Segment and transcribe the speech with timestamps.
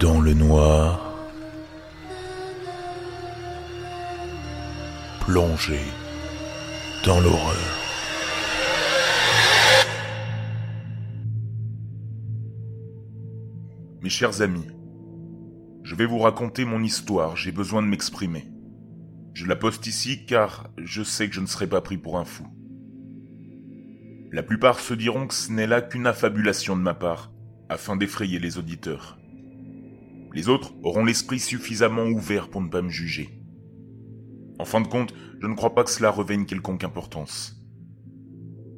[0.00, 1.12] dans le noir,
[5.20, 5.80] plongé
[7.04, 7.56] dans l'horreur.
[14.02, 14.66] Mes chers amis,
[15.82, 18.46] je vais vous raconter mon histoire, j'ai besoin de m'exprimer.
[19.34, 22.24] Je la poste ici car je sais que je ne serai pas pris pour un
[22.24, 22.46] fou.
[24.30, 27.32] La plupart se diront que ce n'est là qu'une affabulation de ma part,
[27.68, 29.18] afin d'effrayer les auditeurs.
[30.34, 33.30] Les autres auront l'esprit suffisamment ouvert pour ne pas me juger.
[34.58, 37.62] En fin de compte, je ne crois pas que cela revêt une quelconque importance.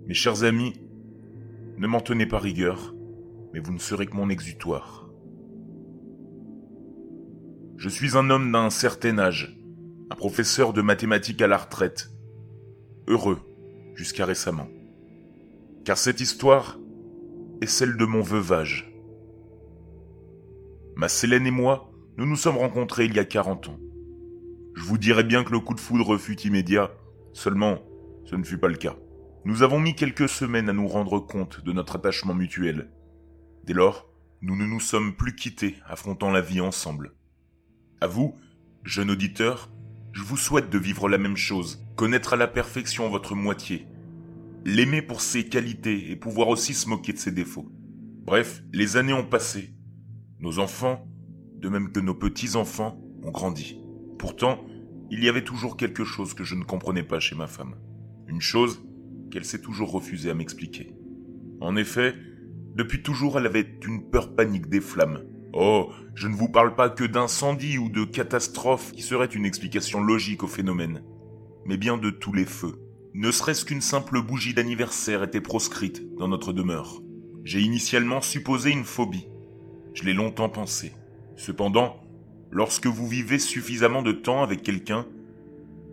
[0.06, 0.74] Mes chers amis,
[1.78, 2.94] ne m'en tenez pas rigueur,
[3.52, 5.08] mais vous ne serez que mon exutoire.
[7.78, 9.56] Je suis un homme d'un certain âge,
[10.10, 12.10] un professeur de mathématiques à la retraite,
[13.06, 13.38] heureux
[13.94, 14.68] jusqu'à récemment.
[15.86, 16.78] Car cette histoire
[17.62, 18.89] est celle de mon veuvage.
[21.00, 23.80] Ma Célène et moi, nous nous sommes rencontrés il y a 40 ans.
[24.74, 26.90] Je vous dirais bien que le coup de foudre fut immédiat,
[27.32, 27.78] seulement
[28.26, 28.96] ce ne fut pas le cas.
[29.46, 32.90] Nous avons mis quelques semaines à nous rendre compte de notre attachement mutuel.
[33.64, 34.10] Dès lors,
[34.42, 37.14] nous ne nous sommes plus quittés, affrontant la vie ensemble.
[38.02, 38.36] À vous,
[38.84, 39.70] jeune auditeur,
[40.12, 43.86] je vous souhaite de vivre la même chose, connaître à la perfection votre moitié,
[44.66, 47.72] l'aimer pour ses qualités et pouvoir aussi se moquer de ses défauts.
[48.26, 49.72] Bref, les années ont passé.
[50.40, 51.06] Nos enfants,
[51.58, 53.78] de même que nos petits-enfants, ont grandi.
[54.18, 54.64] Pourtant,
[55.10, 57.74] il y avait toujours quelque chose que je ne comprenais pas chez ma femme.
[58.26, 58.82] Une chose
[59.30, 60.94] qu'elle s'est toujours refusée à m'expliquer.
[61.60, 62.14] En effet,
[62.74, 65.24] depuis toujours elle avait une peur panique des flammes.
[65.52, 70.00] Oh, je ne vous parle pas que d'incendie ou de catastrophe qui serait une explication
[70.00, 71.02] logique au phénomène,
[71.66, 72.80] mais bien de tous les feux.
[73.12, 77.02] Ne serait-ce qu'une simple bougie d'anniversaire était proscrite dans notre demeure.
[77.42, 79.26] J'ai initialement supposé une phobie.
[79.94, 80.92] Je l'ai longtemps pensé.
[81.36, 82.00] Cependant,
[82.50, 85.06] lorsque vous vivez suffisamment de temps avec quelqu'un,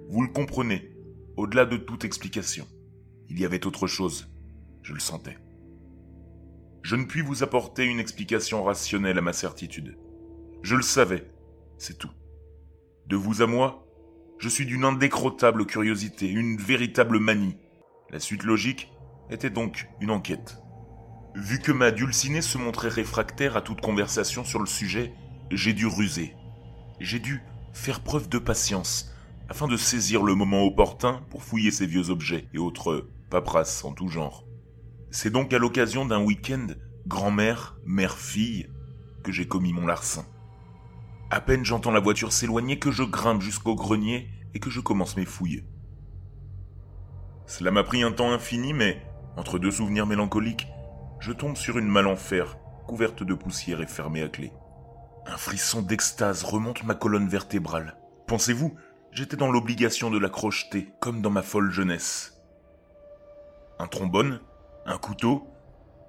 [0.10, 0.92] vous le comprenez,
[1.36, 2.68] au-delà de toute explication.
[3.30, 4.30] Il y avait autre chose.
[4.82, 5.38] Je le sentais.
[6.82, 9.98] Je ne puis vous apporter une explication rationnelle à ma certitude.
[10.62, 11.30] Je le savais,
[11.78, 12.12] c'est tout.
[13.08, 13.86] De vous à moi,
[14.40, 17.58] je suis d'une indécrottable curiosité, une véritable manie.
[18.10, 18.92] La suite logique
[19.30, 20.62] était donc une enquête.
[21.38, 25.14] Vu que ma dulcinée se montrait réfractaire à toute conversation sur le sujet,
[25.52, 26.34] j'ai dû ruser.
[27.00, 27.44] J'ai dû
[27.74, 29.14] faire preuve de patience,
[29.48, 33.94] afin de saisir le moment opportun pour fouiller ces vieux objets et autres paperasses en
[33.94, 34.48] tout genre.
[35.12, 36.66] C'est donc à l'occasion d'un week-end
[37.06, 38.68] grand-mère, mère-fille
[39.24, 40.26] que j'ai commis mon larcin.
[41.30, 45.16] À peine j'entends la voiture s'éloigner que je grimpe jusqu'au grenier et que je commence
[45.16, 45.66] mes fouilles.
[47.46, 49.06] Cela m'a pris un temps infini, mais,
[49.36, 50.68] entre deux souvenirs mélancoliques,
[51.20, 52.58] je tombe sur une malle en fer,
[52.88, 54.52] couverte de poussière et fermée à clé.
[55.26, 57.98] Un frisson d'extase remonte ma colonne vertébrale.
[58.28, 58.76] Pensez-vous,
[59.12, 62.42] j'étais dans l'obligation de la crocheter, comme dans ma folle jeunesse.
[63.80, 64.40] Un trombone,
[64.86, 65.48] un couteau,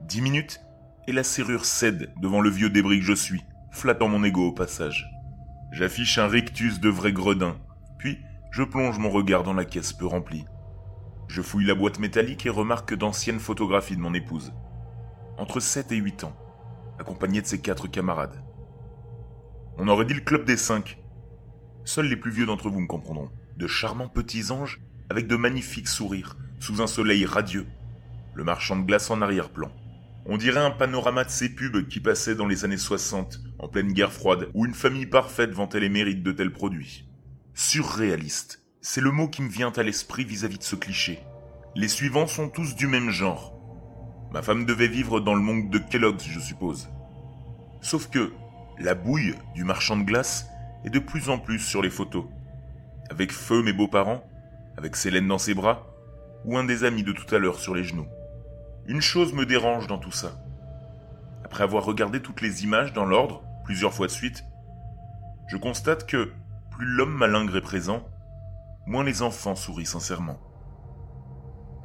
[0.03, 0.61] dix minutes,
[1.07, 3.43] et la serrure cède devant le vieux débris que je suis,
[3.73, 5.11] flattant mon ego au passage.
[5.73, 7.57] J'affiche un rictus de vrai gredin,
[7.99, 8.19] puis
[8.51, 10.45] je plonge mon regard dans la caisse peu remplie.
[11.29, 14.53] Je fouille la boîte métallique et remarque d'anciennes photographies de mon épouse.
[15.39, 16.37] Entre 7 et 8 ans,
[16.99, 18.43] accompagnée de ses quatre camarades.
[19.77, 20.99] On aurait dit le club des cinq.
[21.85, 23.31] Seuls les plus vieux d'entre vous me comprendront.
[23.57, 27.69] De charmants petits anges avec de magnifiques sourires, sous un soleil radieux.
[28.35, 29.71] Le marchand de glace en arrière-plan.
[30.27, 33.93] On dirait un panorama de ces pubs qui passaient dans les années 60, en pleine
[33.93, 37.09] guerre froide, où une famille parfaite vantait les mérites de tels produits.
[37.55, 41.21] Surréaliste, c'est le mot qui me vient à l'esprit vis-à-vis de ce cliché.
[41.77, 43.58] Les suivants sont tous du même genre.
[44.33, 46.89] Ma femme devait vivre dans le monde de Kellogg's, je suppose.
[47.81, 48.33] Sauf que
[48.79, 50.49] la bouille du marchand de glace
[50.85, 52.25] est de plus en plus sur les photos.
[53.11, 54.23] Avec Feu, mes beaux-parents,
[54.77, 55.87] avec Célène dans ses bras,
[56.45, 58.07] ou un des amis de tout à l'heure sur les genoux.
[58.87, 60.33] Une chose me dérange dans tout ça.
[61.45, 64.45] Après avoir regardé toutes les images dans l'ordre, plusieurs fois de suite,
[65.49, 66.31] je constate que
[66.71, 68.07] plus l'homme malingre est présent,
[68.87, 70.39] moins les enfants sourient sincèrement.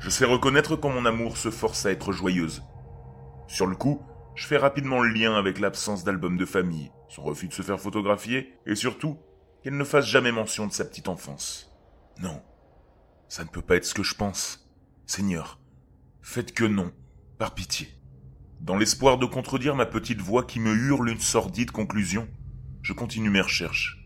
[0.03, 2.61] Je sais reconnaître quand mon amour se force à être joyeuse.
[3.47, 4.01] Sur le coup,
[4.35, 7.79] je fais rapidement le lien avec l'absence d'album de famille, son refus de se faire
[7.79, 9.17] photographier, et surtout,
[9.63, 11.71] qu'elle ne fasse jamais mention de sa petite enfance.
[12.21, 12.41] Non,
[13.29, 14.69] ça ne peut pas être ce que je pense.
[15.05, 15.57] Seigneur,
[16.21, 16.91] Faites que non,
[17.38, 17.88] par pitié.
[18.59, 22.27] Dans l'espoir de contredire ma petite voix qui me hurle une sordide conclusion,
[22.81, 24.05] je continue mes recherches.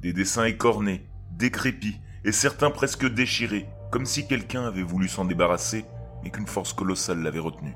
[0.00, 5.84] Des dessins écornés, décrépits, et certains presque déchirés, comme si quelqu'un avait voulu s'en débarrasser,
[6.22, 7.74] mais qu'une force colossale l'avait retenu.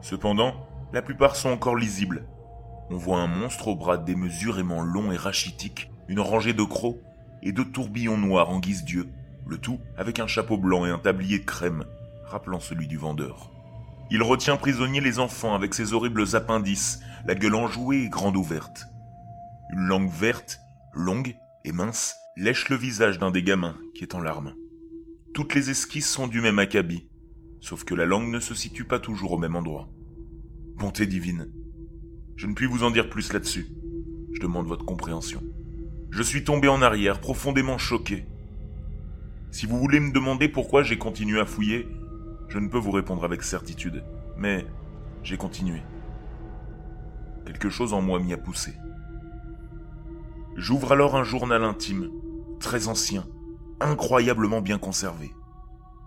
[0.00, 0.54] Cependant,
[0.92, 2.26] la plupart sont encore lisibles.
[2.90, 7.00] on voit un monstre aux bras démesurément longs et rachitiques, une rangée de crocs
[7.42, 9.08] et de tourbillons noirs en guise d'yeux,
[9.46, 11.84] le tout avec un chapeau blanc et un tablier crème,
[12.24, 13.50] rappelant celui du vendeur.
[14.10, 18.86] Il retient prisonniers les enfants avec ses horribles appendices, la gueule enjouée et grande ouverte.
[19.70, 20.60] Une langue verte,
[20.94, 24.54] longue et mince, lèche le visage d'un des gamins qui est en larmes.
[25.32, 27.08] Toutes les esquisses sont du même acabit,
[27.60, 29.88] sauf que la langue ne se situe pas toujours au même endroit.
[30.76, 31.52] Bonté divine.
[32.36, 33.66] Je ne puis vous en dire plus là-dessus.
[34.32, 35.42] Je demande votre compréhension.
[36.10, 38.26] Je suis tombé en arrière, profondément choqué.
[39.50, 41.88] Si vous voulez me demander pourquoi j'ai continué à fouiller,
[42.48, 44.04] je ne peux vous répondre avec certitude,
[44.36, 44.66] mais
[45.22, 45.82] j'ai continué.
[47.44, 48.74] Quelque chose en moi m'y a poussé.
[50.56, 52.10] J'ouvre alors un journal intime,
[52.60, 53.26] très ancien,
[53.80, 55.32] incroyablement bien conservé.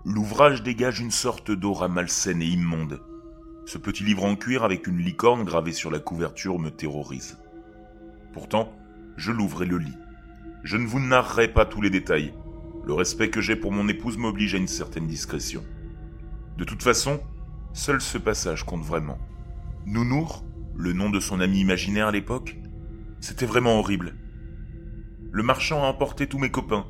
[0.06, 3.02] L'ouvrage dégage une sorte d'aura malsaine et immonde.
[3.66, 7.38] Ce petit livre en cuir avec une licorne gravée sur la couverture me terrorise.
[8.34, 8.74] Pourtant,
[9.18, 9.98] je l'ouvre le lis.
[10.64, 12.34] Je ne vous narrerai pas tous les détails.
[12.86, 15.64] Le respect que j'ai pour mon épouse m'oblige à une certaine discrétion.
[16.58, 17.22] De toute façon,
[17.74, 19.20] seul ce passage compte vraiment.
[19.86, 20.44] Nounour,
[20.76, 22.58] le nom de son ami imaginaire à l'époque,
[23.20, 24.16] c'était vraiment horrible.
[25.32, 26.86] Le marchand a emporté tous mes copains.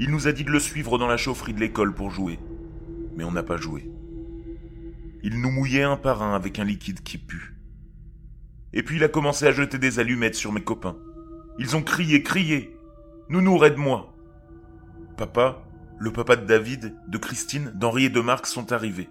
[0.00, 2.38] Il nous a dit de le suivre dans la chaufferie de l'école pour jouer.
[3.16, 3.90] Mais on n'a pas joué.
[5.24, 7.56] Il nous mouillait un par un avec un liquide qui pue.
[8.72, 10.96] Et puis il a commencé à jeter des allumettes sur mes copains.
[11.58, 12.76] Ils ont crié, crié.
[13.28, 14.14] Nounour, aide-moi.
[15.16, 15.64] Papa,
[15.98, 19.08] le papa de David, de Christine, d'Henri et de Marc sont arrivés.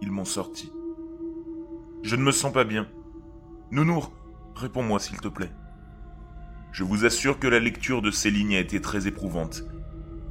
[0.00, 0.72] Ils m'ont sorti.
[2.02, 2.88] Je ne me sens pas bien.
[3.70, 4.12] Nounour,
[4.54, 5.52] réponds-moi s'il te plaît.
[6.72, 9.62] Je vous assure que la lecture de ces lignes a été très éprouvante.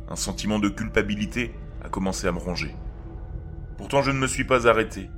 [0.07, 1.53] Un sentiment de culpabilité
[1.83, 2.75] a commencé à me ronger.
[3.77, 5.09] Pourtant je ne me suis pas arrêté.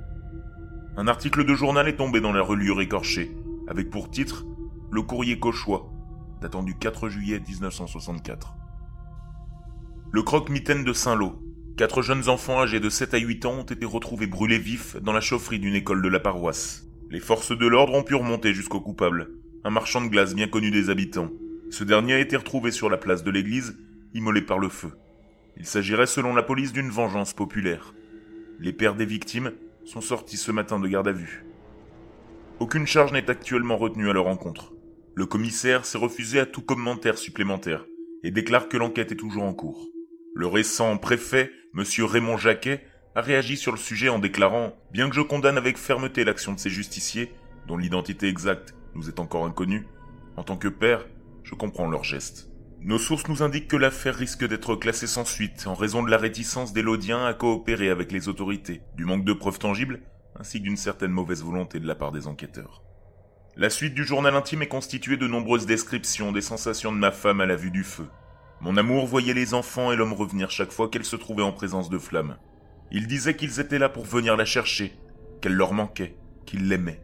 [0.96, 3.30] Un article de journal est tombé dans la reliure écorchée,
[3.68, 4.44] avec pour titre
[4.90, 5.92] Le courrier cauchois,
[6.40, 8.56] datant du 4 juillet 1964.
[10.10, 11.42] Le croque-mitaine de Saint-Lô.
[11.76, 15.12] Quatre jeunes enfants âgés de 7 à 8 ans ont été retrouvés brûlés vifs dans
[15.12, 16.86] la chaufferie d'une école de la paroisse.
[17.10, 19.30] Les forces de l'ordre ont pu remonter jusqu'au coupable,
[19.64, 21.30] un marchand de glace bien connu des habitants.
[21.70, 23.76] Ce dernier a été retrouvé sur la place de l'église,
[24.14, 24.92] immolé par le feu.
[25.56, 27.94] Il s'agirait selon la police d'une vengeance populaire.
[28.60, 29.52] Les pères des victimes
[29.84, 31.44] sont sortis ce matin de garde à vue.
[32.60, 34.72] Aucune charge n'est actuellement retenue à leur encontre.
[35.14, 37.86] Le commissaire s'est refusé à tout commentaire supplémentaire
[38.22, 39.88] et déclare que l'enquête est toujours en cours.
[40.34, 41.84] Le récent préfet, M.
[42.04, 42.84] Raymond Jacquet,
[43.14, 46.58] a réagi sur le sujet en déclarant Bien que je condamne avec fermeté l'action de
[46.58, 47.32] ces justiciers,
[47.66, 49.86] dont l'identité exacte nous est encore inconnue,
[50.36, 51.06] en tant que père,
[51.42, 52.50] je comprends leurs gestes.
[52.80, 56.16] Nos sources nous indiquent que l'affaire risque d'être classée sans suite en raison de la
[56.16, 60.00] réticence des Lodiens à coopérer avec les autorités, du manque de preuves tangibles,
[60.38, 62.82] ainsi que d'une certaine mauvaise volonté de la part des enquêteurs.
[63.56, 67.40] La suite du journal intime est constituée de nombreuses descriptions des sensations de ma femme
[67.40, 68.06] à la vue du feu,
[68.60, 71.90] mon amour voyait les enfants et l'homme revenir chaque fois qu'elle se trouvait en présence
[71.90, 72.36] de flammes.
[72.90, 74.94] Il disait qu'ils étaient là pour venir la chercher,
[75.40, 77.00] qu'elle leur manquait, qu'ils l'aimaient.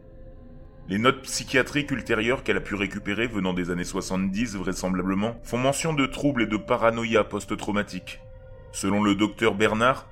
[0.87, 5.93] Les notes psychiatriques ultérieures qu'elle a pu récupérer venant des années 70 vraisemblablement font mention
[5.93, 8.19] de troubles et de paranoïa post-traumatique.
[8.71, 10.07] Selon le docteur Bernard,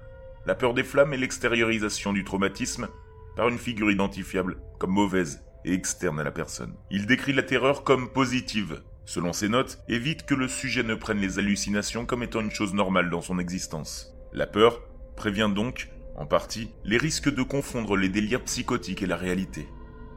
[0.48, 2.88] la peur des flammes est l'extériorisation du traumatisme
[3.36, 6.74] par une figure identifiable comme mauvaise et externe à la personne.
[6.90, 11.20] Il décrit la terreur comme positive, selon ses notes, évite que le sujet ne prenne
[11.20, 14.12] les hallucinations comme étant une chose normale dans son existence.
[14.34, 14.82] La peur
[15.16, 19.68] prévient donc, en partie, les risques de confondre les délires psychotiques et la réalité.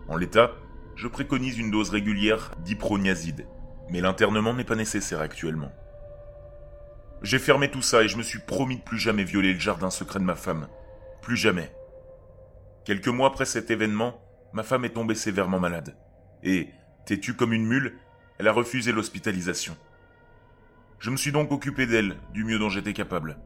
[0.08, 0.52] En l'état,
[0.94, 3.46] je préconise une dose régulière d'iproniazide,
[3.90, 5.72] mais l'internement n'est pas nécessaire actuellement.
[7.22, 9.90] J'ai fermé tout ça et je me suis promis de plus jamais violer le jardin
[9.90, 10.68] secret de ma femme.
[11.22, 11.72] Plus jamais.
[12.84, 14.20] Quelques mois après cet événement,
[14.52, 15.96] ma femme est tombée sévèrement malade.
[16.42, 16.68] Et,
[17.04, 17.98] têtue comme une mule,
[18.38, 19.76] elle a refusé l'hospitalisation.
[20.98, 23.38] Je me suis donc occupé d'elle du mieux dont j'étais capable.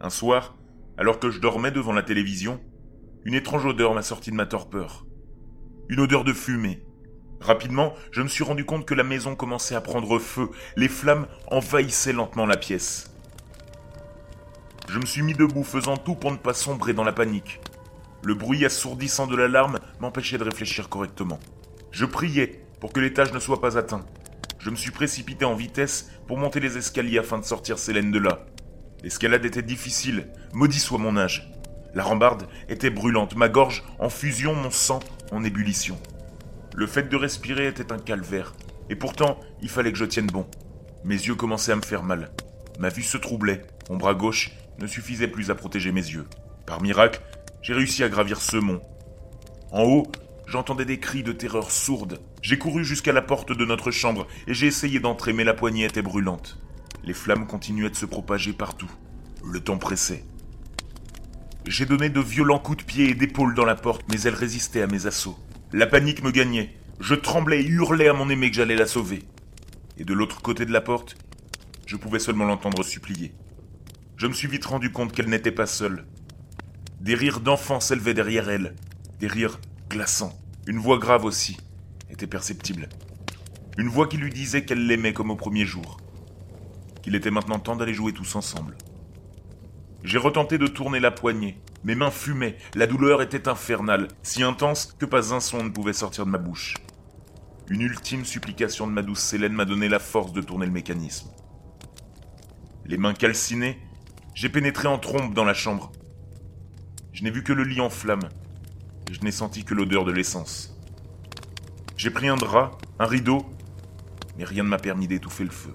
[0.00, 0.56] Un soir,
[0.96, 2.60] alors que je dormais devant la télévision,
[3.24, 5.07] une étrange odeur m'a sorti de ma torpeur.
[5.90, 6.82] Une odeur de fumée.
[7.40, 10.50] Rapidement, je me suis rendu compte que la maison commençait à prendre feu.
[10.76, 13.10] Les flammes envahissaient lentement la pièce.
[14.86, 17.60] Je me suis mis debout, faisant tout pour ne pas sombrer dans la panique.
[18.22, 21.40] Le bruit assourdissant de l'alarme m'empêchait de réfléchir correctement.
[21.90, 24.04] Je priais pour que l'étage ne soit pas atteint.
[24.58, 28.18] Je me suis précipité en vitesse pour monter les escaliers afin de sortir Célène de
[28.18, 28.44] là.
[29.02, 31.50] L'escalade était difficile, maudit soit mon âge.
[31.94, 35.00] La rambarde était brûlante, ma gorge en fusion, mon sang
[35.32, 35.98] en ébullition.
[36.74, 38.54] Le fait de respirer était un calvaire,
[38.90, 40.46] et pourtant il fallait que je tienne bon.
[41.04, 42.30] Mes yeux commençaient à me faire mal.
[42.78, 46.26] Ma vue se troublait, mon bras gauche ne suffisait plus à protéger mes yeux.
[46.66, 47.20] Par miracle,
[47.62, 48.80] j'ai réussi à gravir ce mont.
[49.72, 50.06] En haut,
[50.46, 52.20] j'entendais des cris de terreur sourdes.
[52.42, 55.84] J'ai couru jusqu'à la porte de notre chambre et j'ai essayé d'entrer, mais la poignée
[55.84, 56.58] était brûlante.
[57.04, 58.90] Les flammes continuaient de se propager partout.
[59.44, 60.24] Le temps pressait.
[61.68, 64.80] J'ai donné de violents coups de pied et d'épaule dans la porte, mais elle résistait
[64.80, 65.38] à mes assauts.
[65.70, 66.74] La panique me gagnait.
[66.98, 69.22] Je tremblais et hurlais à mon aimé que j'allais la sauver.
[69.98, 71.18] Et de l'autre côté de la porte,
[71.84, 73.34] je pouvais seulement l'entendre supplier.
[74.16, 76.06] Je me suis vite rendu compte qu'elle n'était pas seule.
[77.02, 78.74] Des rires d'enfants s'élevaient derrière elle,
[79.20, 79.60] des rires
[79.90, 80.40] glaçants.
[80.66, 81.58] Une voix grave aussi
[82.08, 82.88] était perceptible.
[83.76, 85.98] Une voix qui lui disait qu'elle l'aimait comme au premier jour.
[87.02, 88.74] Qu'il était maintenant temps d'aller jouer tous ensemble.
[90.04, 91.60] J'ai retenté de tourner la poignée.
[91.82, 95.92] Mes mains fumaient, la douleur était infernale, si intense que pas un son ne pouvait
[95.92, 96.74] sortir de ma bouche.
[97.68, 101.30] Une ultime supplication de ma douce Célène m'a donné la force de tourner le mécanisme.
[102.86, 103.78] Les mains calcinées,
[104.34, 105.92] j'ai pénétré en trombe dans la chambre.
[107.12, 108.28] Je n'ai vu que le lit en flammes,
[109.10, 110.78] je n'ai senti que l'odeur de l'essence.
[111.96, 113.44] J'ai pris un drap, un rideau,
[114.36, 115.74] mais rien ne m'a permis d'étouffer le feu.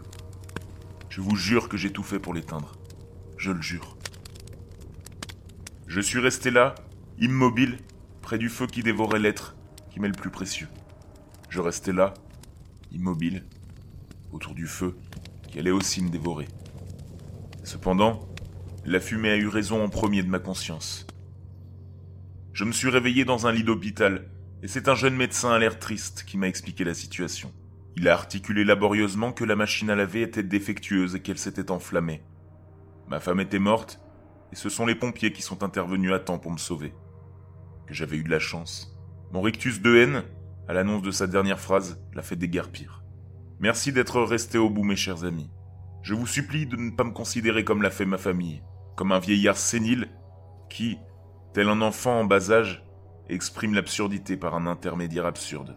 [1.10, 2.78] Je vous jure que j'ai tout fait pour l'éteindre.
[3.38, 3.93] Je le jure.
[5.94, 6.74] Je suis resté là,
[7.20, 7.78] immobile,
[8.24, 9.56] près du feu qui dévorait l'être
[9.92, 10.68] qui m'est le plus précieux.
[11.50, 12.16] Je restais là,
[12.92, 13.46] immobile,
[14.32, 14.98] autour du feu
[15.48, 16.48] qui allait aussi me dévorer.
[17.64, 18.28] Cependant,
[18.86, 21.06] la fumée a eu raison en premier de ma conscience.
[22.54, 24.26] Je me suis réveillé dans un lit d'hôpital,
[24.64, 27.54] et c'est un jeune médecin à l'air triste qui m'a expliqué la situation.
[27.98, 32.24] Il a articulé laborieusement que la machine à laver était défectueuse et qu'elle s'était enflammée.
[33.08, 34.03] Ma femme était morte,
[34.54, 36.94] et ce sont les pompiers qui sont intervenus à temps pour me sauver.
[37.88, 38.96] Que j'avais eu de la chance.
[39.32, 40.26] Mon rictus de haine,
[40.68, 43.04] à l'annonce de sa dernière phrase, l'a fait déguerpir.
[43.60, 45.50] Merci d'être restés au bout, mes chers amis.
[46.04, 48.62] Je vous supplie de ne pas me considérer comme l'a fait ma famille,
[48.96, 50.10] comme un vieillard sénile
[50.70, 51.00] qui,
[51.56, 52.86] tel un enfant en bas âge,
[53.30, 55.76] exprime l'absurdité par un intermédiaire absurde.